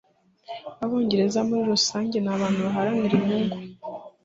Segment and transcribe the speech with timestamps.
[0.83, 3.57] Abongereza muri rusange ni abantu baharanira inyungu.